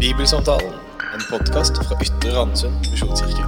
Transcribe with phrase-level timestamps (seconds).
[0.00, 0.72] Bibelsamtalen,
[1.14, 3.42] en podkast fra Ytre Randesund misjonskirke.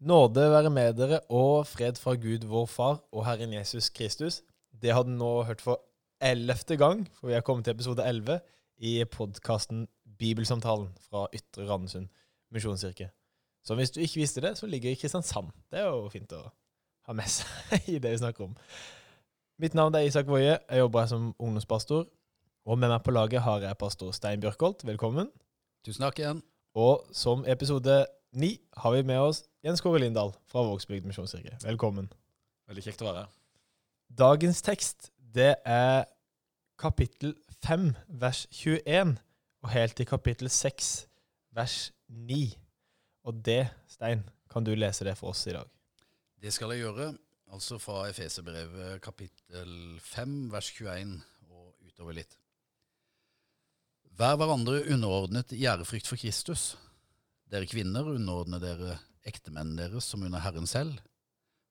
[0.00, 4.40] Nåde være med dere og fred fra Gud vår Far og Herren Jesus Kristus.
[4.72, 5.84] Det har du nå hørt for
[6.24, 8.38] ellevte gang, for vi har kommet til episode elleve
[8.80, 9.84] i podkasten
[10.18, 12.08] Bibelsamtalen fra Ytre Randesund
[12.56, 13.10] misjonskirke.
[13.64, 15.52] Så hvis du ikke visste det, så ligger Kristiansand.
[15.68, 16.42] Det er jo fint å
[17.04, 18.58] ha med seg i det vi snakker om.
[19.60, 20.58] Mitt navn er Isak Woie.
[20.70, 22.06] Jeg jobber som ungdomspastor.
[22.64, 24.84] Og med meg på laget har jeg pastor Stein Bjørkholt.
[24.86, 25.28] Velkommen.
[25.84, 26.40] Tusen takk igjen.
[26.74, 31.58] Og som episode ni har vi med oss Jens Kåre Lindahl fra Vågsbygd misjonskirke.
[31.66, 32.08] Velkommen.
[32.70, 33.34] Veldig kjekt å være her.
[34.22, 36.06] Dagens tekst det er
[36.80, 37.34] kapittel
[37.66, 37.90] 5,
[38.22, 39.16] vers 21,
[39.62, 40.92] og helt til kapittel 6,
[41.54, 41.76] vers
[42.08, 42.40] 9.
[43.28, 45.68] Og det, Stein, kan du lese det for oss i dag?
[46.42, 47.12] Det skal jeg gjøre.
[47.52, 51.18] Altså fra Efeserbrevet kapittel 5, vers 21
[51.52, 52.38] og utover litt.
[54.16, 56.70] Vær hverandre underordnet i ærefrykt for Kristus.
[57.52, 58.96] Dere kvinner underordner dere
[59.28, 60.96] ektemennene deres som under Herren selv.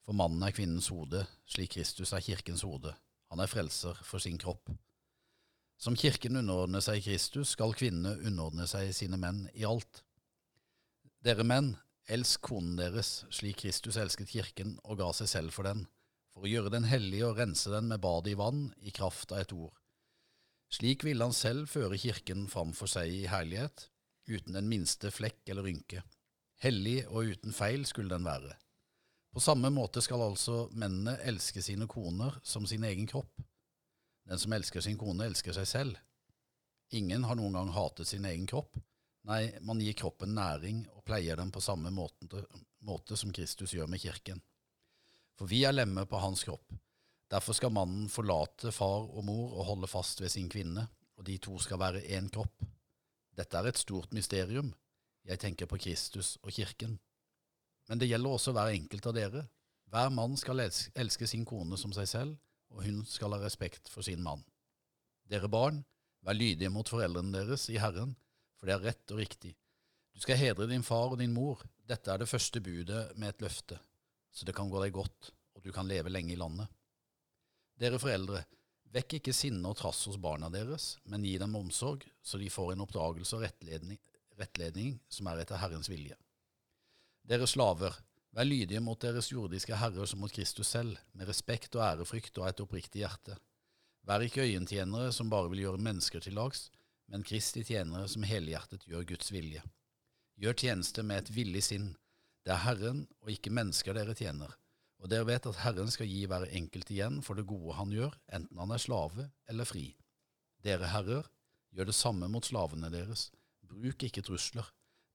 [0.06, 2.94] For mannen er kvinnens hode, slik Kristus er kirkens hode.
[3.34, 4.70] Han er frelser for sin kropp.
[5.82, 10.04] Som kirken underordner seg Kristus, skal kvinnene underordne seg sine menn i alt.
[11.26, 11.74] Dere menn,
[12.12, 15.86] elsk konen deres, slik Kristus elsket kirken og ga seg selv for den,
[16.32, 19.44] for å gjøre den hellig og rense den med badet i vann, i kraft av
[19.44, 19.74] et ord.
[20.72, 23.90] Slik ville han selv føre kirken fram for seg i herlighet,
[24.30, 26.04] uten den minste flekk eller rynke.
[26.64, 28.54] Hellig og uten feil skulle den være.
[29.32, 33.42] På samme måte skal altså mennene elske sine koner som sin egen kropp.
[34.28, 36.00] Den som elsker sin kone, elsker seg selv.
[36.92, 38.76] Ingen har noen gang hatet sin egen kropp.
[39.30, 42.42] Nei, man gir kroppen næring og pleier den på samme måte,
[42.82, 44.42] måte som Kristus gjør med kirken.
[45.38, 46.74] For vi er lemmer på hans kropp.
[47.32, 51.38] Derfor skal mannen forlate far og mor og holde fast ved sin kvinne, og de
[51.38, 52.66] to skal være én kropp.
[53.38, 54.74] Dette er et stort mysterium.
[55.24, 56.98] Jeg tenker på Kristus og kirken.
[57.88, 59.46] Men det gjelder også hver enkelt av dere.
[59.92, 62.36] Hver mann skal elske sin kone som seg selv,
[62.72, 64.44] og hun skal ha respekt for sin mann.
[65.30, 65.84] Dere barn,
[66.26, 68.16] vær lydige mot foreldrene deres i Herren,
[68.62, 69.56] for det er rett og riktig.
[70.14, 71.64] Du skal hedre din far og din mor.
[71.90, 73.80] Dette er det første budet med et løfte,
[74.30, 76.70] så det kan gå deg godt, og du kan leve lenge i landet.
[77.82, 78.44] Dere foreldre,
[78.94, 82.76] vekk ikke sinne og trass hos barna deres, men gi dem omsorg, så de får
[82.76, 83.98] en oppdragelse og rettledning,
[84.38, 86.20] rettledning som er etter Herrens vilje.
[87.26, 87.98] Dere slaver,
[88.38, 92.46] vær lydige mot deres jordiske herrer som mot Kristus selv, med respekt og ærefrykt og
[92.52, 93.40] et oppriktig hjerte.
[94.06, 96.70] Vær ikke øyentjenere som bare vil gjøre mennesker til lags,
[97.12, 99.62] men Kristi tjenere som helhjertet gjør Guds vilje.
[100.40, 101.92] Gjør tjeneste med et villig sinn.
[102.46, 104.56] Det er Herren og ikke mennesker dere tjener,
[105.02, 108.16] og dere vet at Herren skal gi hver enkelt igjen for det gode han gjør,
[108.34, 109.90] enten han er slave eller fri.
[110.62, 111.28] Dere herrer,
[111.74, 113.30] gjør det samme mot slavene deres.
[113.66, 114.68] Bruk ikke trusler.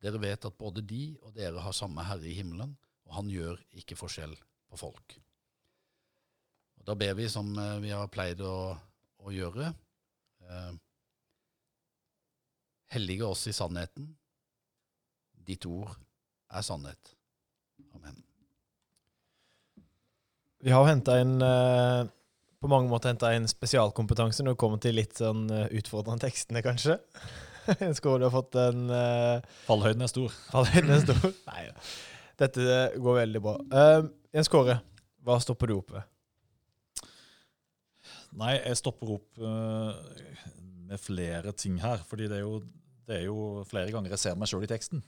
[0.02, 2.74] Dere vet at både de og dere har samme Herre i himmelen,
[3.06, 4.34] og han gjør ikke forskjell
[4.66, 5.16] på folk.
[6.80, 8.74] Og Da ber vi som eh, vi har pleid å,
[9.22, 9.70] å gjøre.
[10.42, 10.72] Eh,
[12.96, 14.08] Hellige oss i sannheten.
[15.46, 15.92] Ditt ord
[16.48, 17.12] er sannhet.
[17.94, 18.22] Amen.
[20.64, 22.06] Vi har henta inn eh,
[22.62, 26.62] på mange måter henta inn spesialkompetanse når det kommer til litt sånn eh, utfordrende tekstene,
[26.64, 26.96] kanskje.
[27.82, 30.32] Jens Kåre, du har fått en eh, Fallhøyden er stor.
[30.54, 31.20] Fallhøyden er stor.
[31.50, 31.76] Nei, ja.
[32.40, 33.56] dette går veldig bra.
[33.68, 34.78] Uh, Jens Kåre,
[35.26, 36.08] hva stopper du opp ved?
[38.40, 39.92] Nei, jeg stopper opp uh,
[40.86, 42.02] med flere ting her.
[42.08, 42.60] fordi det er, jo,
[43.06, 45.02] det er jo flere ganger jeg ser meg sjøl i teksten.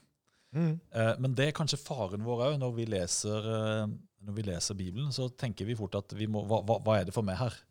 [0.55, 0.79] Mm.
[0.91, 2.55] Eh, men det er kanskje faren vår òg.
[2.61, 3.91] Når, uh,
[4.25, 7.09] når vi leser Bibelen, så tenker vi fort at vi må, hva, hva, hva er
[7.09, 7.65] det for meg her?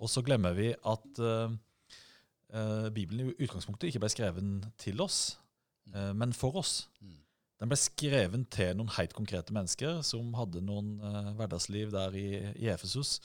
[0.00, 1.18] og så glemmer vi at
[2.96, 4.46] Bibelen i utgangspunktet ikke ble skrevet
[4.80, 5.18] til oss,
[6.16, 6.86] men for oss.
[7.04, 7.18] Mm.
[7.60, 10.94] Den ble skrevet til noen helt konkrete mennesker som hadde noen
[11.36, 12.24] hverdagsliv der i,
[12.64, 13.18] i Efesus.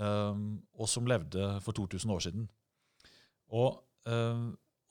[0.00, 2.48] Og som levde for 2000 år siden.
[3.52, 3.82] Og,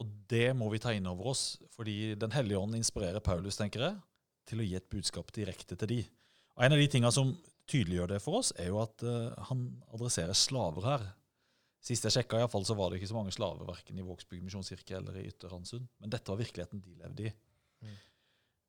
[0.01, 3.85] og, det må vi ta inn over oss, fordi Den hellige ånd inspirerer Paulus tenker
[3.85, 3.99] jeg,
[4.47, 5.99] til å gi et budskap direkte til de.
[6.57, 7.31] Og En av de tingene som
[7.67, 9.65] tydeliggjør det for oss, er jo at uh, han
[9.95, 11.05] adresserer slaver her.
[11.83, 14.43] Sist jeg sjekka, i fall, så var det ikke så mange slaver verken i Vågsbygd
[14.43, 15.87] misjonskirke eller i Ytterhandsund.
[16.01, 17.33] Men dette var virkeligheten de levde i.
[17.83, 17.97] Mm.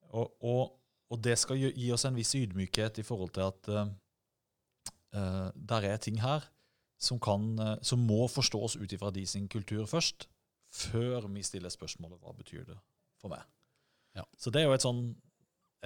[0.09, 0.63] Og, og,
[1.11, 3.89] og, det skal gi, gi oss en viss ydmykhet i forhold til at uh,
[5.09, 6.43] Uh, der er ting her
[7.01, 10.27] som, kan, som må forstås ut ifra de sin kultur først,
[10.69, 12.76] før vi stiller spørsmålet hva betyr det
[13.20, 13.43] for meg.
[14.17, 14.25] Ja.
[14.37, 15.03] Så det er jo et sånn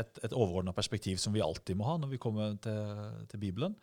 [0.00, 3.74] et, et overordna perspektiv som vi alltid må ha når vi kommer til, til Bibelen.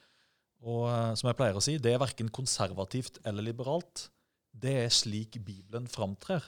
[0.66, 4.08] Og eh, som jeg pleier å si, det er verken konservativt eller liberalt.
[4.50, 6.44] Det er slik Bibelen framtrer,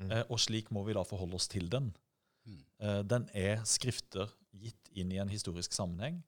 [0.00, 0.12] Mm.
[0.14, 1.90] eh, og slik må vi da forholde oss til den.
[2.46, 2.60] Mm.
[2.80, 6.22] Eh, Den er skrifter gitt inn i en historisk sammenheng,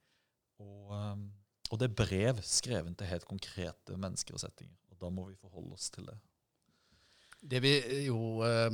[0.60, 1.22] og, eh,
[1.70, 4.76] og det er brev skrevet til helt konkrete mennesker og settinger.
[4.90, 6.18] Og da må vi forholde oss til det.
[7.42, 7.72] Det vi
[8.06, 8.70] jo eh,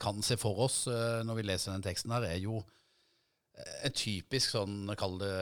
[0.00, 2.62] kan se for oss eh, når vi leser den teksten her, er jo
[3.84, 5.34] en typisk sånn, kall det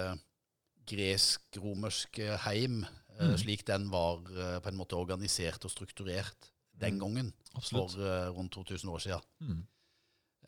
[0.91, 2.89] gresk-romersk eh, heim, eh,
[3.21, 3.37] Mm.
[3.37, 6.51] slik den var eh, på en måte organisert og strukturert
[6.81, 7.01] den Mm.
[7.01, 7.93] gangen, Absolutt.
[7.93, 9.21] for eh, rundt 2000 år siden.
[9.41, 9.67] Mm.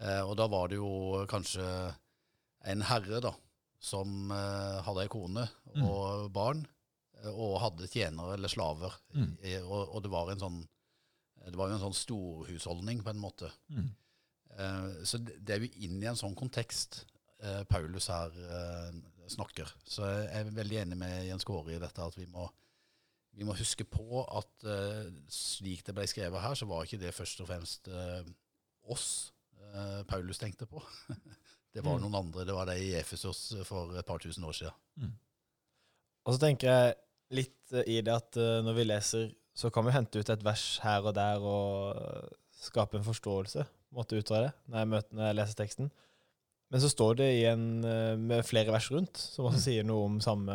[0.00, 1.94] Eh, og da var det jo kanskje
[2.64, 3.34] en herre da,
[3.78, 5.82] som eh, hadde ei kone Mm.
[5.84, 6.81] og barn, eh,
[7.30, 8.94] og hadde tjenere eller slaver.
[9.14, 9.32] Mm.
[9.68, 10.60] Og, og det var en sånn
[11.42, 13.48] det var jo en sånn storhusholdning, på en måte.
[13.74, 13.88] Mm.
[14.54, 17.00] Eh, så det, det er jo inn i en sånn kontekst
[17.42, 18.92] eh, Paulus her eh,
[19.32, 19.72] snakker.
[19.82, 22.46] Så jeg er veldig enig med Jens Kåre i dette at vi må,
[23.34, 27.10] vi må huske på at eh, slik det ble skrevet her, så var ikke det
[27.16, 28.22] først og fremst eh,
[28.94, 29.08] oss
[29.74, 30.78] eh, Paulus tenkte på.
[31.74, 32.04] det var Mm.
[32.06, 32.46] noen andre.
[32.46, 35.16] Det var de i Efesos for et par tusen år siden.
[36.22, 37.00] Og så tenker jeg
[37.34, 40.44] litt eh, i det at eh, når vi leser, så kan vi hente ut et
[40.44, 42.30] vers her og der og eh,
[42.62, 45.90] skape en forståelse måtte ut av det når jeg, møter, når jeg leser teksten.
[46.72, 47.64] Men så står det i en,
[48.24, 49.64] med flere vers rundt, som også Mm.
[49.66, 50.54] sier noe om samme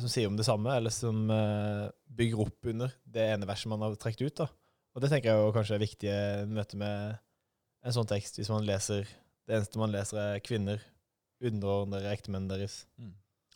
[0.00, 1.28] Som sier om det samme, eller som
[2.10, 4.40] bygger opp under det ene verset man har trukket ut.
[4.40, 4.48] da.
[4.96, 7.20] Og det tenker jeg jo kanskje er viktig i møte med
[7.84, 9.06] en sånn tekst, hvis man leser
[9.46, 10.82] Det eneste man leser, er kvinner
[11.44, 12.80] underordnere ektemennene deres.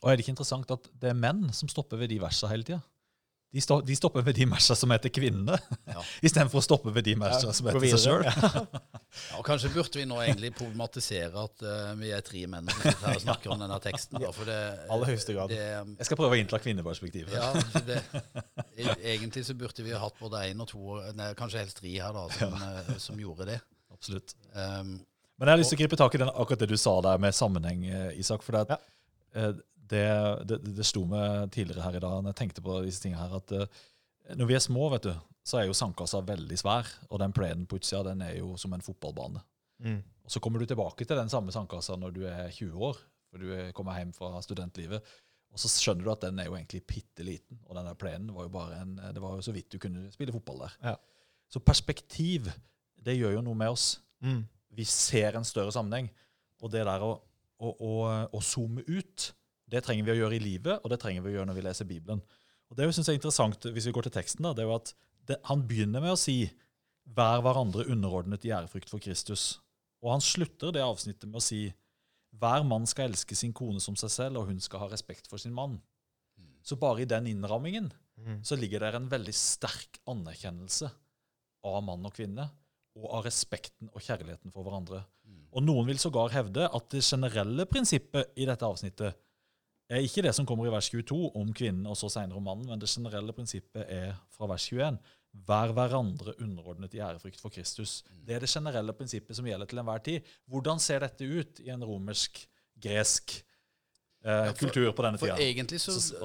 [0.03, 2.67] Og er det ikke interessant at det er menn som stopper ved de versene hele
[2.69, 2.81] tida?
[3.49, 5.55] De, sto, de stopper ved de versene som heter kvinnene,
[5.89, 6.03] Ja.
[6.27, 8.27] istedenfor å stoppe ved de versene som heter seg sjøl.
[8.29, 13.17] Ja, Kanskje burde vi nå egentlig problematisere at uh, vi er tre menn som her
[13.17, 14.21] og snakker om denne teksten.
[14.21, 14.59] Da, for det,
[14.93, 15.55] aller høyeste grad.
[15.55, 15.63] Det,
[16.03, 17.33] Jeg skal prøve å innta kvinneperspektivet.
[17.33, 17.49] ja,
[17.89, 18.03] det,
[18.85, 21.95] e- egentlig så burde vi ha hatt både én og to, nei, kanskje helst tre
[21.97, 23.57] her, da, som, eh, som gjorde det.
[23.97, 24.37] Absolutt.
[24.53, 24.99] Um,
[25.41, 27.25] Men jeg har lyst til å gripe tak i den, akkurat det du sa der
[27.25, 28.45] med sammenheng, eh, Isak.
[28.45, 30.05] For det, at, det,
[30.49, 33.37] det, det sto meg tidligere her i dag når jeg tenkte på disse tingene her,
[33.41, 33.83] at eh,
[34.39, 35.15] når vi er små, vet du,
[35.49, 36.89] så er jo sandkassa veldig svær.
[37.09, 39.41] Og den plenen på utsida den er jo som en fotballbane.
[39.85, 40.03] Mm.
[40.27, 42.99] Og så kommer du tilbake til den samme sandkassa når du er 20 år,
[43.31, 45.01] for du er- kommer hjem fra studentlivet.
[45.49, 48.45] Og så skjønner du at den er jo egentlig bitte liten, og der plenen var
[48.45, 50.75] jo bare en, det var jo så vidt du kunne spille fotball der.
[50.85, 50.95] Ja.
[51.49, 52.51] Så perspektiv,
[53.01, 53.87] det gjør jo noe med oss.
[54.21, 54.43] Mm.
[54.77, 56.11] Vi ser en større sammenheng.
[56.61, 57.15] Og det der å,
[57.65, 57.93] å, å,
[58.29, 59.31] å zoome ut,
[59.69, 61.67] det trenger vi å gjøre i livet, og det trenger vi å gjøre når vi
[61.67, 62.23] leser Bibelen.
[62.69, 64.43] Og Det synes jeg er interessant hvis vi går til teksten.
[64.43, 64.95] da, det er jo at
[65.29, 66.51] det, Han begynner med å si
[67.09, 69.59] 'vær hverandre underordnet i ærefrykt for Kristus'.
[70.03, 71.75] Og han slutter det avsnittet med å si
[72.37, 75.39] 'hver mann skal elske sin kone som seg selv, og hun skal ha respekt for
[75.39, 75.81] sin mann'.
[76.63, 78.45] Så bare i den innrammingen Mm.
[78.45, 80.91] så ligger det en veldig sterk anerkjennelse
[81.69, 82.49] av mann og kvinne,
[82.99, 85.05] og av respekten og kjærligheten for hverandre.
[85.55, 89.15] Og noen vil sågar hevde at det generelle prinsippet i dette avsnittet
[89.97, 92.79] ikke det som kommer i vers 22 om kvinnen og så senere om mannen, men
[92.83, 94.99] det generelle prinsippet er fra vers 21.
[95.49, 98.03] Vær hverandre underordnet i ærefrykt for Kristus.
[98.25, 100.21] Det er det generelle prinsippet som gjelder til enhver tid.
[100.49, 102.47] Hvordan ser dette ut i en romersk,
[102.81, 103.39] gresk
[104.25, 106.19] eh, Ja, for- kultur på denne for egentlig så, Så-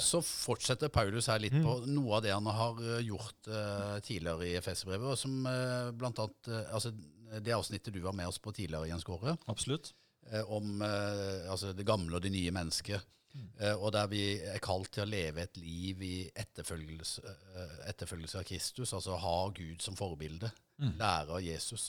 [0.00, 4.46] så fortsetter Paulus her litt på noe av det han har eh, gjort eh, tidligere
[4.48, 6.92] i Efeserbrevet, og som eh, blant annet eh, altså,
[7.40, 9.92] Det avsnittet du var med oss på tidligere, Jens Kåre, Absolutt.
[10.32, 13.10] Eh, om eh, altså det gamle og det nye mennesket.
[13.34, 13.48] Mm.
[13.82, 18.44] og der vi er kalt til å leve et liv i etterfølgelse, eh, etterfølgelse av
[18.46, 21.88] Kristus, altså ha Gud som forbilde, lære av Jesus.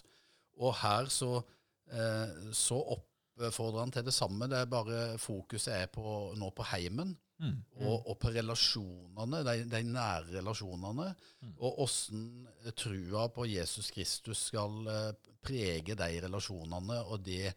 [0.58, 1.44] Og her så,
[1.92, 6.66] eh, så oppfordrer han til det samme, det er bare fokuset er på, nå på
[6.72, 7.16] heimen.
[7.36, 7.56] Mm.
[7.84, 11.10] Og, og på relasjonene, de, de nære relasjonene,
[11.58, 12.46] og åssen
[12.80, 15.10] trua på Jesus Kristus skal eh,
[15.44, 17.52] prege de relasjonene, og det,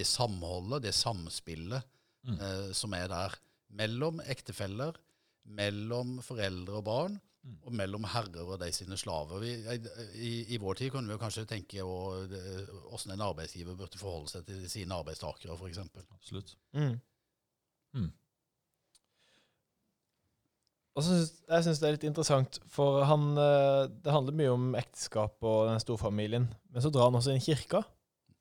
[0.00, 1.86] det samholdet, det samspillet
[2.32, 3.36] eh, som er der
[3.76, 4.96] mellom ektefeller,
[5.56, 7.20] mellom foreldre og barn,
[7.64, 9.40] og mellom herrer og de sine slaver.
[9.40, 9.52] Vi,
[10.20, 14.44] i, I vår tid kunne vi jo kanskje tenke åssen en arbeidsgiver burde forholde seg
[14.48, 15.80] til sine arbeidstakere, f.eks.
[16.18, 16.52] Absolutt.
[16.76, 16.98] Mm.
[17.96, 18.10] Mm.
[20.98, 25.38] Og jeg syns det er litt interessant, for han, eh, det handler mye om ekteskap
[25.40, 26.50] og den storfamilien.
[26.68, 27.84] Men så drar han også inn kirka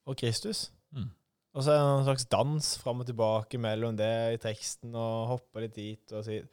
[0.10, 0.68] og Kristus.
[1.58, 5.32] Og så er det en slags dans fram og tilbake mellom det i teksten, og
[5.32, 6.46] hopper litt dit og sier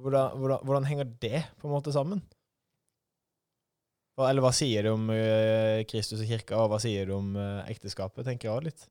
[0.00, 2.22] hvordan, hvordan, hvordan henger det på en måte sammen?
[4.22, 7.70] Eller hva sier det om eh, Kristus og kirka, og hva sier det om eh,
[7.72, 8.84] ekteskapet, tenker jeg også litt.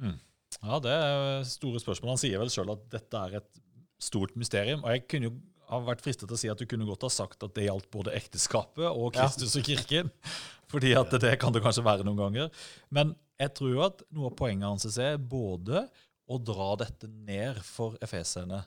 [0.00, 0.18] Mm.
[0.60, 2.14] Ja, det er store spørsmål.
[2.14, 3.62] Han sier vel sjøl at dette er et
[4.02, 4.84] stort mysterium.
[4.84, 5.34] Og jeg kunne jo
[5.70, 7.88] ha vært fristet til å si at du kunne godt ha sagt at det gjaldt
[7.92, 9.24] både ekteskapet og Ja.
[9.24, 10.12] Kristus og kirken.
[10.72, 12.64] Fordi at det kan det kanskje være noen ganger.
[12.94, 15.84] Men jeg tror at noe av poenget hans er både
[16.30, 18.62] å dra dette ned for efeserne.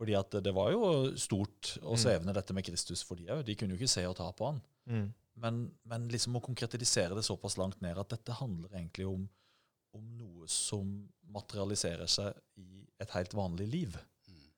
[0.00, 0.84] Fordi at det var jo
[1.20, 2.32] stort og Mm.
[2.34, 3.44] dette med Kristus for de òg.
[3.44, 4.60] De kunne jo ikke se og ta på han.
[4.88, 5.12] Mm.
[5.36, 9.28] Men, men liksom å konkretisere det såpass langt ned at dette handler egentlig om,
[9.92, 13.98] om noe som materialiserer seg i et helt vanlig liv.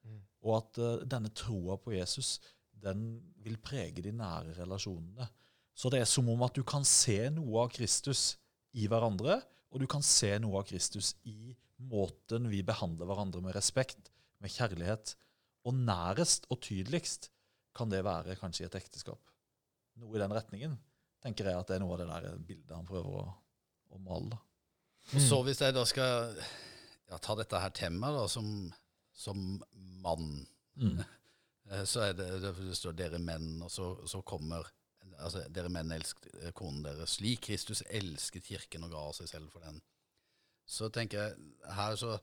[0.06, 0.22] Mm.
[0.42, 2.38] Og at uh, denne troa på Jesus
[2.82, 5.28] den vil prege de nære relasjonene.
[5.74, 8.36] Så det er som om at du kan se noe av Kristus
[8.78, 9.40] i hverandre,
[9.72, 14.12] og du kan se noe av Kristus i måten vi behandler hverandre med respekt,
[14.42, 15.14] med kjærlighet.
[15.68, 17.30] Og nærest og tydeligst
[17.76, 19.20] kan det være kanskje i et ekteskap.
[20.00, 20.76] Noe i den retningen
[21.22, 23.26] tenker jeg at det er noe av det der bildet han prøver å,
[23.94, 24.38] å male.
[25.12, 28.48] Og så hvis jeg da skal ja, ta dette her temaet da, som,
[29.16, 29.44] som
[30.02, 30.42] mann,
[30.76, 31.02] Mm.
[31.70, 34.66] eh, så er det, det står 'dere menn', og så, så kommer
[35.18, 39.64] altså, 'Dere menn elsket konen deres slik Kristus elsket kirken og ga seg selv for
[39.64, 39.80] den'.
[40.66, 42.14] Så tenker jeg her så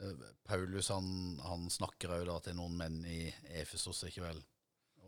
[0.00, 3.22] eh, Paulus han, han snakker da til noen menn i
[3.60, 4.42] Efesos, ikke vel?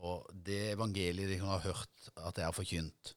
[0.04, 3.14] Og det evangeliet de kan ha hørt at det er forkynt,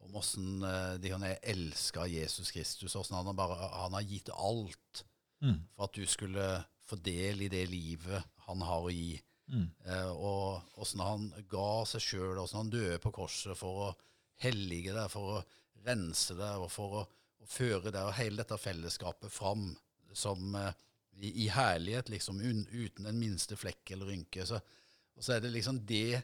[0.00, 5.06] om åssen eh, de kan ha elska Jesus Kristus, åssen han, han har gitt alt
[5.42, 5.60] Mm.
[5.74, 6.44] for at du skulle
[6.88, 9.16] få del i det livet han har å gi.
[9.52, 9.66] Mm.
[9.84, 10.35] Eh, og
[10.76, 13.90] åssen han ga seg sjøl, åssen han døde på korset for å
[14.42, 15.42] hellige deg, for å
[15.86, 17.04] rense deg, og for å,
[17.42, 19.70] å føre deg og hele dette fellesskapet fram
[20.16, 20.72] som eh,
[21.16, 24.44] i, i herlighet, liksom, un, uten den minste flekk eller rynke.
[24.48, 24.60] Så,
[25.16, 26.20] og så er det liksom det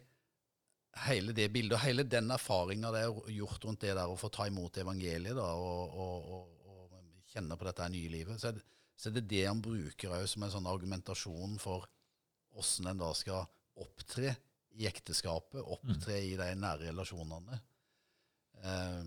[1.06, 4.28] hele det bildet, og hele den erfaringa det er gjort rundt det der å få
[4.32, 8.60] ta imot evangeliet da, og, og, og, og kjenne på dette nye livet, så er
[8.60, 8.66] det
[9.02, 11.88] så er det det han bruker òg som en sånn argumentasjon for
[12.60, 13.48] åssen en da skal
[13.80, 14.34] opptre
[14.80, 17.58] i ekteskapet, opptre i de nære relasjonene.
[18.62, 19.02] Eh,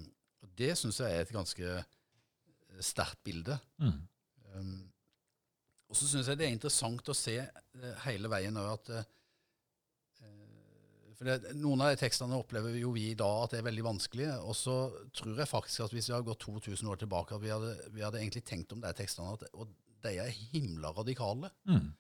[0.45, 3.57] og det syns jeg er et ganske eh, sterkt bilde.
[3.81, 3.97] Mm.
[4.55, 4.75] Um,
[5.89, 9.09] og så syns jeg det er interessant å se eh, hele veien òg at eh,
[10.25, 13.67] eh, for det, Noen av de tekstene opplever jo vi i dag at det er
[13.69, 14.37] veldig vanskelige.
[14.43, 14.77] Og så
[15.15, 18.05] tror jeg faktisk at hvis vi hadde gått 2000 år tilbake, at vi hadde, vi
[18.05, 19.71] hadde egentlig tenkt om de tekstene at og
[20.05, 21.49] de er himla radikale.
[21.69, 21.93] Mm.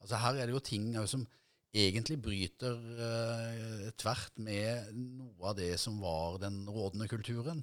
[0.00, 1.26] Altså Her er det jo ting også som
[1.74, 7.62] egentlig bryter eh, tvert med noe av det som var den rådende kulturen.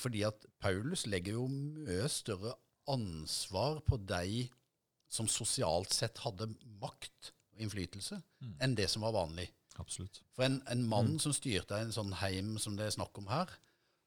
[0.00, 2.54] Fordi at Paulus legger jo mye større
[2.88, 4.46] ansvar på de
[5.12, 6.48] som sosialt sett hadde
[6.80, 8.56] makt og innflytelse, Mm.
[8.60, 9.46] enn det som var vanlig.
[9.78, 10.22] Absolutt.
[10.34, 13.48] For en, en mann som styrte en sånn heim som det er snakk om her,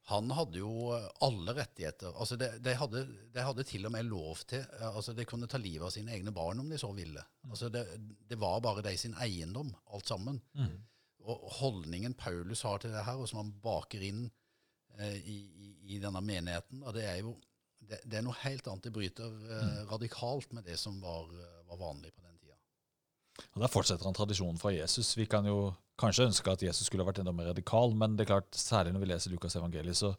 [0.08, 0.96] han hadde jo
[1.26, 2.14] alle rettigheter.
[2.16, 3.02] Altså de, de, hadde,
[3.36, 6.32] de hadde til og med lov til altså De kunne ta livet av sine egne
[6.32, 7.24] barn om de så ville.
[7.50, 7.84] Altså det,
[8.30, 10.40] det var bare de sin eiendom, alt sammen.
[10.56, 10.78] Mm.
[11.28, 14.24] Og holdningen Paulus har til det her, og som han baker inn
[14.96, 15.38] eh, i,
[15.84, 17.36] i, denne menigheten, det er jo
[17.78, 18.88] det, det er noe helt annet.
[18.88, 22.27] Det bryter eh, radikalt med det som var, eh, var vanlig på den.
[23.56, 25.16] Og Der fortsetter han tradisjonen fra Jesus.
[25.18, 28.34] Vi kan jo kanskje ønske at Jesus skulle vært enda mer radikal, men det er
[28.36, 30.14] klart, særlig når vi leser Lukas evangeliet, så,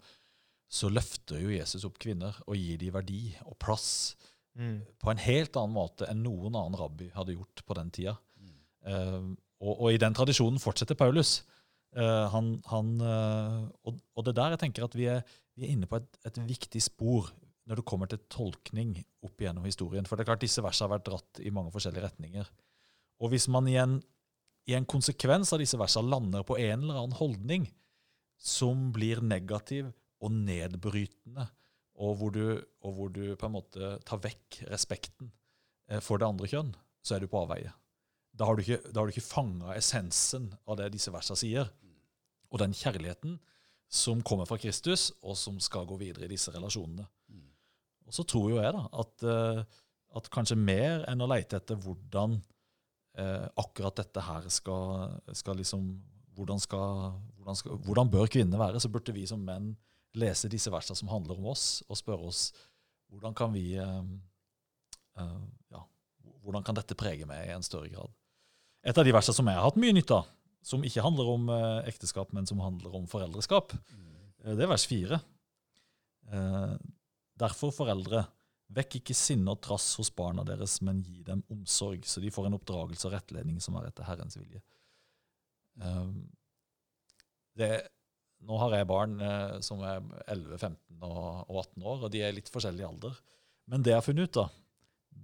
[0.68, 4.16] så løfter jo Jesus opp kvinner og gir dem verdi og plass
[4.58, 4.80] Mm.
[4.98, 8.16] på en helt annen måte enn noen annen rabbi hadde gjort på den tida.
[8.88, 9.28] Eh,
[9.62, 11.42] og, og i den tradisjonen fortsetter Paulus.
[11.96, 15.22] Uh, han, han, uh, og, og det der jeg tenker at vi er,
[15.56, 17.30] vi er inne på et, et viktig spor
[17.66, 18.92] når det kommer til tolkning
[19.24, 20.04] opp igjennom historien.
[20.06, 22.50] For det er klart disse versene har vært dratt i mange forskjellige retninger.
[23.18, 23.98] Og hvis man i en,
[24.68, 27.66] i en konsekvens av disse versene lander på en eller annen holdning
[28.38, 29.90] som blir negativ
[30.22, 31.48] og nedbrytende,
[31.98, 32.44] og hvor du,
[32.86, 35.32] og hvor du på en måte tar vekk respekten
[35.90, 36.70] eh, for det andre kjønn,
[37.02, 37.72] så er du på avveie.
[38.38, 41.70] Da har du ikke, da har du ikke fanga essensen av det disse versene sier,
[42.48, 43.34] og den kjærligheten
[43.88, 47.06] som kommer fra Kristus, og som skal gå videre i disse relasjonene.
[48.08, 49.62] Og så tror jo jeg da at, eh,
[50.16, 52.38] at kanskje mer enn å leite etter hvordan
[53.18, 55.88] akkurat dette her skal, skal liksom
[56.38, 59.72] hvordan, skal, hvordan, skal, hvordan bør kvinnene være, så burde vi som menn
[60.18, 62.42] lese disse versene som handler om oss, og spørre oss
[63.10, 64.02] hvordan kan vi eh,
[65.18, 65.40] eh,
[65.74, 65.82] ja,
[66.44, 68.12] hvordan kan dette prege meg i en større grad.
[68.86, 70.28] Et av de versene som jeg har hatt mye nytte av,
[70.64, 74.54] som ikke handler om eh, ekteskap, men som handler om foreldreskap, mm.
[74.54, 75.20] det er vers fire.
[76.30, 76.78] Eh,
[77.38, 78.24] Derfor, foreldre,
[78.76, 82.48] vekk ikke sinne og trass hos barna deres, men gi dem omsorg, så de får
[82.48, 84.60] en oppdragelse og rettledning som er etter Herrens vilje.
[85.78, 86.26] Um,
[87.58, 87.70] det,
[88.46, 92.22] nå har jeg barn eh, som er 11, 15 og, og 18 år, og de
[92.22, 93.18] er litt forskjellig alder.
[93.68, 94.46] Men det jeg har funnet ut, da,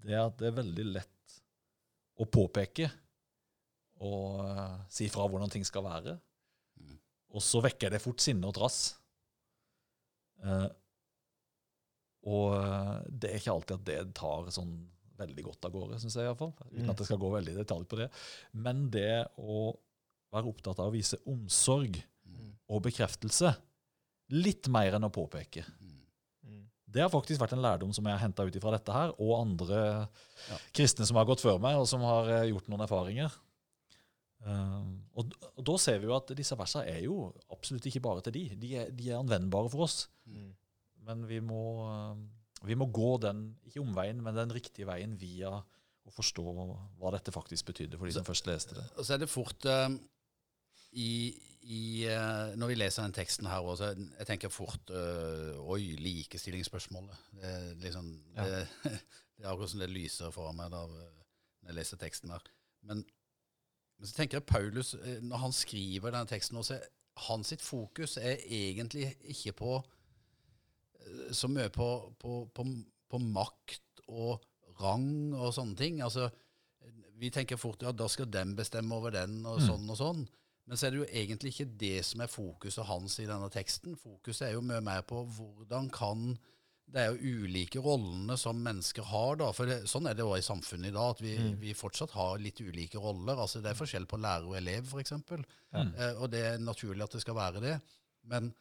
[0.05, 1.39] det er at det er veldig lett
[2.21, 2.89] å påpeke
[4.05, 6.17] og eh, si fra hvordan ting skal være.
[6.81, 6.97] Mm.
[7.37, 8.81] Og så vekker det fort sinne og trass.
[10.43, 10.67] Eh,
[12.25, 14.75] og eh, det er ikke alltid at det tar sånn
[15.19, 16.53] veldig godt av gårde, syns jeg iallfall.
[16.73, 16.91] Uten Mm.
[16.91, 18.09] at det skal gå veldig i detalj på det.
[18.53, 19.77] Men det å
[20.35, 22.53] være opptatt av å vise omsorg Mm.
[22.69, 23.53] og bekreftelse
[24.35, 25.63] litt mer enn å påpeke.
[25.81, 26.01] Mm.
[26.49, 26.65] Mm.
[26.91, 29.35] Det har faktisk vært en lærdom som jeg har henta ut ifra dette her, og
[29.41, 30.09] andre
[30.49, 30.57] Ja.
[30.73, 33.31] kristne som har gått før meg, og som har eh, gjort noen erfaringer.
[34.45, 38.21] Um, og, og da ser vi jo at disse versene er jo absolutt ikke bare
[38.27, 38.43] til de.
[38.61, 40.09] De er, de er anvendbare for oss.
[40.29, 40.51] Mm.
[41.05, 42.25] Men vi må, um,
[42.65, 45.53] vi må gå den, ikke omveien, men den riktige veien via
[46.05, 46.45] å forstå
[47.01, 48.85] hva dette faktisk betydde for de som først leste det.
[48.99, 49.95] Og så er det fort eh,
[51.01, 51.13] i,
[51.65, 57.23] i, eh, Når vi leser den teksten her også, jeg tenker fort uh, Oi, likestillingsspørsmålet.
[57.41, 58.45] Det, er liksom, Ja.
[58.45, 58.67] det,
[59.37, 61.25] det er akkurat som det lyser foran meg da, eh,
[61.63, 62.45] når jeg leser teksten her.
[62.85, 63.01] Men,
[63.99, 66.79] men så tenker jeg Paulus, eh, når han skriver denne teksten også,
[67.29, 70.04] hans sitt fokus er egentlig ikke på eh,
[71.33, 72.65] så mye på, på, på,
[73.11, 74.41] på makt og
[74.81, 76.01] rang og sånne ting.
[76.03, 76.31] Altså,
[77.21, 79.67] vi tenker fort ja, da skal den bestemme over den, og Mm.
[79.69, 80.25] sånn og sånn.
[80.67, 83.97] Men så er det jo egentlig ikke det som er fokuset hans i denne teksten.
[84.01, 86.39] Fokuset er jo mye mer på hvordan kan
[86.87, 89.47] Det er jo ulike rollene som mennesker har, da.
[89.57, 91.55] For det, sånn er det òg i samfunnet i dag, at vi, Mm.
[91.59, 93.37] vi fortsatt har litt ulike roller.
[93.41, 95.13] Altså Det er forskjell på lærer og elev, f.eks.
[95.73, 95.95] Mm.
[95.97, 97.81] Eh, og det er naturlig at det skal være det.
[98.25, 98.53] Men,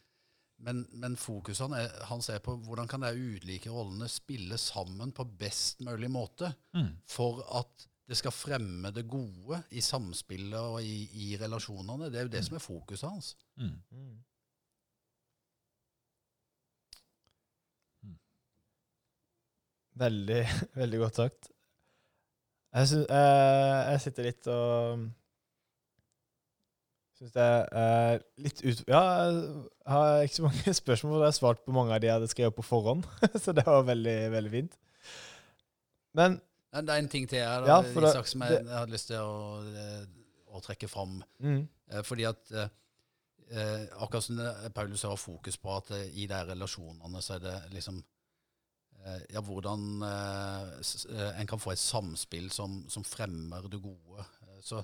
[0.59, 5.11] men, men fokuset han er, hans er på hvordan kan de ulike rollene spille sammen
[5.11, 6.93] på best mulig måte Mm.
[7.07, 12.09] for at det skal fremme det gode i samspillet og i, i relasjonene.
[12.11, 13.29] Det er jo det som er fokuset hans.
[13.57, 13.77] Mm.
[13.91, 14.17] Mm.
[18.03, 18.17] Mm.
[20.03, 20.41] Veldig,
[20.81, 21.49] veldig godt sagt.
[22.73, 25.03] Jeg, synes, eh, jeg sitter litt og
[27.23, 27.47] syns det
[27.81, 28.81] er litt ut...
[28.91, 31.13] Ja, jeg har ikke så mange spørsmål.
[31.15, 33.07] for Jeg har svart på mange av de jeg hadde skrevet på forhånd,
[33.43, 34.77] så det var veldig, veldig fint.
[36.13, 36.37] Men
[36.73, 39.21] det er en ting til her, da, ja, Isak, som jeg, jeg hadde lyst til
[39.21, 40.05] å, eh,
[40.53, 41.19] å trekke fram.
[41.43, 41.61] mm,
[41.93, 42.69] Eh, Fordi at eh,
[43.51, 44.39] eh, akkurat som
[44.73, 47.97] Paulus har fokus på at i de relasjonene så er det liksom
[49.03, 54.25] eh, Ja, hvordan eh, en kan få et samspill som, som fremmer det gode.
[54.63, 54.79] Så,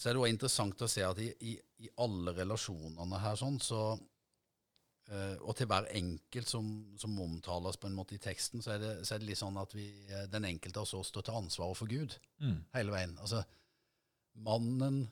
[0.00, 3.58] så er det også interessant å se at i, i, i alle relasjonene her sånn,
[3.60, 8.74] så uh, og til hver enkelt som, som omtales på en måte i teksten, så
[8.78, 11.28] er det, så er det litt sånn at vi, eh, den enkelte av oss står
[11.28, 12.60] til ansvar for Gud Mm.
[12.72, 13.16] hele veien.
[13.20, 13.42] Altså,
[14.40, 15.02] mannen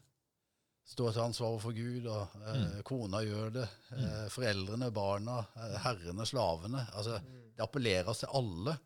[0.88, 3.66] står til ansvar for Gud, og eh, kona gjør det.
[3.92, 6.86] Eh, foreldrene, barna, eh, herrene, slavene.
[6.96, 7.18] Altså,
[7.52, 8.78] det appelleres til alle.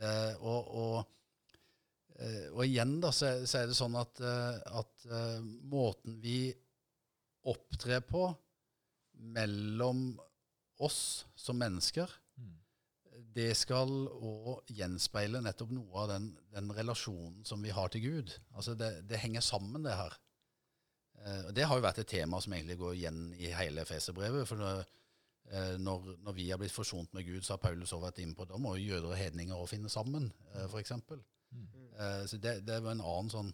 [0.00, 1.18] Eh, og, og,
[2.52, 5.38] og igjen da, så, så er det sånn at, eh, at eh,
[5.72, 6.52] måten vi
[7.50, 8.28] opptrer på
[9.34, 10.12] mellom
[10.82, 12.54] oss som mennesker, Mm.
[13.34, 18.32] det skal òg gjenspeile nettopp noe av den, den relasjonen som vi har til Gud.
[18.56, 20.16] Altså det, det henger sammen, det her.
[21.20, 24.48] Eh, og det har jo vært et tema som egentlig går igjen i hele Feserbrevet.
[24.48, 24.82] For når,
[25.50, 28.48] eh, når, vi har blitt forsont med Gud, så har Paulus også vært inne på
[28.48, 31.20] da må jøder og hedninger òg finne sammen, eh, for eksempel.
[31.20, 31.28] Mm.
[31.98, 33.52] Eh, så det, det jo en annen sånn,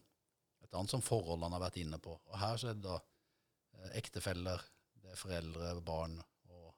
[0.64, 2.14] et annet sånn forhold han har vært inne på.
[2.14, 4.64] Og her så er det da eh, ektefeller,
[5.03, 6.18] det er foreldre, barn
[6.53, 6.72] og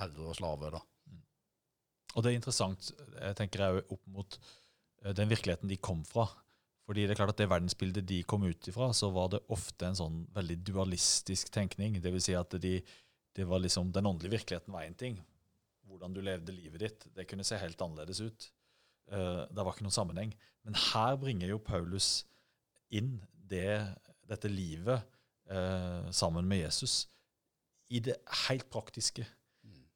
[0.00, 0.72] herre og slave.
[0.74, 0.82] da.
[2.14, 6.28] Og det er interessant, jeg tenker jeg, opp mot eh, den virkeligheten de kom fra.
[6.84, 9.88] Fordi det er klart at det verdensbildet de kom ut ifra, så var det ofte
[9.88, 11.96] en sånn veldig dualistisk tenkning.
[12.02, 12.74] Det vil si at de,
[13.34, 15.16] det var liksom, den åndelige virkeligheten var én ting.
[15.88, 18.50] Hvordan du levde livet ditt, det kunne se helt annerledes ut.
[19.12, 20.34] Eh, det var ikke noen sammenheng.
[20.64, 22.24] Men her bringer jo Paulus
[22.94, 23.80] inn det,
[24.28, 25.04] dette livet
[25.50, 27.04] eh, sammen med Jesus
[27.92, 29.26] i det helt praktiske.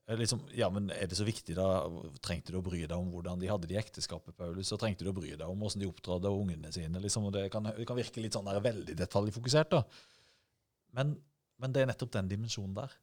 [0.09, 1.85] Eh, Liksom, ja, men Er det så viktig, da?
[2.25, 4.73] Trengte du å bry deg om hvordan de hadde det i ekteskapet, Paulus?
[4.73, 7.01] Og trengte du å bry deg om hvordan de opptrådte og ungene sine?
[7.01, 9.83] Liksom, og det, kan, det kan virke litt sånn der, veldig detaljfokusert, da.
[10.97, 11.17] Men,
[11.61, 12.95] men det er nettopp den dimensjonen der.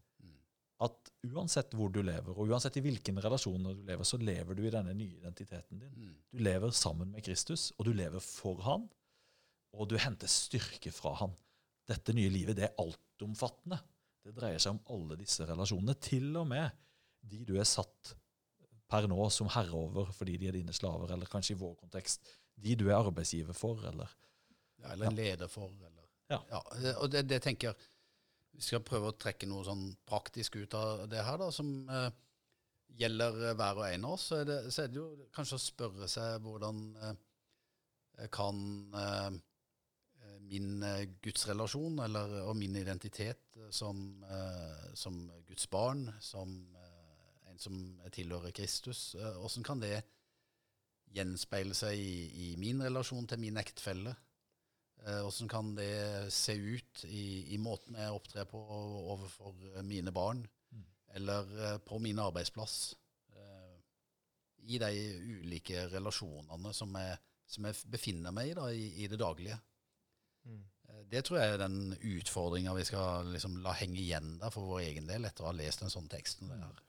[0.83, 4.65] At uansett hvor du lever, og uansett i hvilken relasjoner du lever, så lever du
[4.65, 5.93] i denne nye identiteten din.
[5.95, 6.15] Mm.
[6.35, 8.89] Du lever sammen med Kristus, og du lever for han,
[9.75, 11.35] og du henter styrke fra han.
[11.87, 13.79] Dette nye livet det er altomfattende.
[14.25, 16.83] Det dreier seg om alle disse relasjonene, til og med
[17.25, 18.15] de du er satt
[18.89, 22.27] per nå som herre over fordi de er dine slaver, eller kanskje i vår kontekst,
[22.55, 24.11] de du er arbeidsgiver for, eller
[24.81, 25.71] Ja, eller en leder for.
[25.71, 26.41] Eller, Ja.
[26.49, 26.61] ja
[26.99, 27.75] og det, det tenker jeg
[28.55, 32.09] Vi skal prøve å trekke noe sånn praktisk ut av det her, da, som, eh,
[32.95, 35.65] gjelder hver og en av oss, så er det, så er det jo kanskje å
[35.65, 38.61] spørre seg hvordan eh, kan
[38.95, 39.41] eh,
[40.49, 47.61] min eh, gudsrelasjon eller, og min identitet som, eh, som Guds barn, som eh, en
[47.61, 47.79] som
[48.11, 49.95] tilhører Kristus, hvordan kan det
[51.15, 52.15] gjenspeile seg i,
[52.49, 54.15] i min relasjon til min ektefelle?
[55.05, 58.61] Eh, Hvordan kan det se ut i, i måten jeg opptrer på
[59.13, 59.53] overfor
[59.85, 60.45] mine barn,
[61.15, 62.95] eller eh, på min arbeidsplass?
[63.35, 63.75] eh,
[64.65, 64.89] I de
[65.43, 69.59] ulike relasjonene som jeg, som jeg befinner meg i da, i, i det daglige.
[70.45, 70.63] Mm.
[70.89, 74.73] Eh, Det tror jeg er den utfordringa vi skal liksom la henge igjen der for
[74.73, 76.41] vår egen del, etter å ha lest en sånn tekst.
[76.41, 76.81] som det her.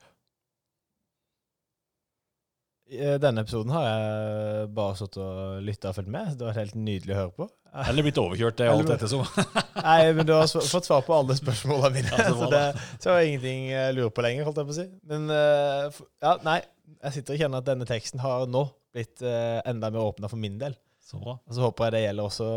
[2.87, 6.35] I eh, denne episoden har jeg bare sittet og lytta og fulgt med.
[6.39, 7.49] Det var helt nydelig å høre på.
[7.83, 9.25] Eller blitt overkjørt, det er alt ettersom.
[9.89, 12.13] Nei, men du har fått svar på alle spørsmåla mine.
[12.15, 12.63] Ja, så det,
[12.95, 14.87] så det var ingenting jeg lurer på lenger, holdt jeg på å si.
[15.11, 16.61] Men eh, ja, nei.
[17.03, 18.63] Jeg sitter og kjenner at denne teksten har nå
[18.95, 20.79] blitt eh, enda mer åpna for min del.
[21.03, 21.37] Så bra.
[21.43, 22.51] Og så håper jeg det gjelder også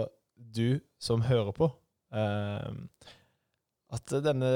[0.59, 0.69] du
[1.01, 1.67] som hører på.
[3.89, 4.51] At denne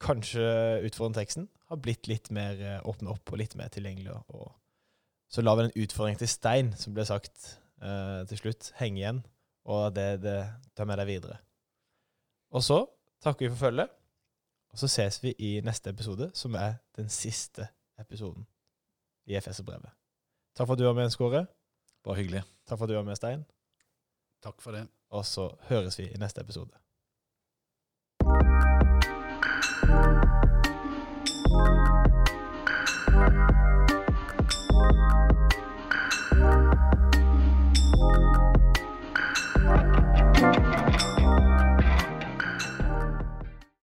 [0.00, 0.46] kanskje
[0.86, 4.14] utfordrende teksten har blitt litt mer åpna opp og litt mer tilgjengelig.
[4.32, 4.46] Og
[5.28, 9.20] så la vi den utfordringen til Stein, som ble sagt eh, til slutt, henge igjen.
[9.68, 10.38] Og det, det
[10.76, 11.36] tar med deg videre.
[12.56, 12.80] Og så
[13.24, 13.92] takker vi for følget.
[14.72, 17.68] Og så ses vi i neste episode, som er den siste
[18.00, 18.46] episoden
[19.28, 19.92] i FS-brevet.
[20.56, 21.46] Takk for at du var med, Skåre.
[22.04, 22.42] Bare hyggelig.
[22.68, 23.44] Takk for at du var med, Stein.
[24.44, 24.86] Takk for det.
[25.10, 26.87] Og så høres vi i neste episode.